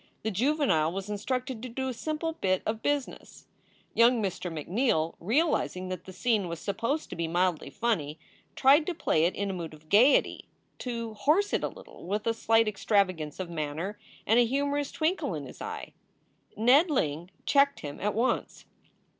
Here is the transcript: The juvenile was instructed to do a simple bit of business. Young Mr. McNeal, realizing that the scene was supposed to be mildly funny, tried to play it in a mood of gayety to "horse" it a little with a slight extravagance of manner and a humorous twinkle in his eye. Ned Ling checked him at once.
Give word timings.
The 0.23 0.31
juvenile 0.31 0.91
was 0.91 1.11
instructed 1.11 1.61
to 1.61 1.69
do 1.69 1.87
a 1.87 1.93
simple 1.93 2.33
bit 2.33 2.63
of 2.65 2.81
business. 2.81 3.45
Young 3.93 4.19
Mr. 4.19 4.51
McNeal, 4.51 5.13
realizing 5.19 5.89
that 5.89 6.05
the 6.05 6.11
scene 6.11 6.47
was 6.47 6.59
supposed 6.59 7.11
to 7.11 7.15
be 7.15 7.27
mildly 7.27 7.69
funny, 7.69 8.17
tried 8.55 8.87
to 8.87 8.95
play 8.95 9.25
it 9.25 9.35
in 9.35 9.51
a 9.51 9.53
mood 9.53 9.75
of 9.75 9.89
gayety 9.89 10.45
to 10.79 11.13
"horse" 11.13 11.53
it 11.53 11.63
a 11.63 11.67
little 11.67 12.03
with 12.07 12.25
a 12.25 12.33
slight 12.33 12.67
extravagance 12.67 13.39
of 13.39 13.51
manner 13.51 13.99
and 14.25 14.39
a 14.39 14.45
humorous 14.47 14.91
twinkle 14.91 15.35
in 15.35 15.45
his 15.45 15.61
eye. 15.61 15.93
Ned 16.57 16.89
Ling 16.89 17.29
checked 17.45 17.81
him 17.81 17.99
at 17.99 18.15
once. 18.15 18.65